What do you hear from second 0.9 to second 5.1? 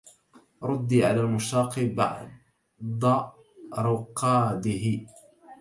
على المشتاق بعض رقاده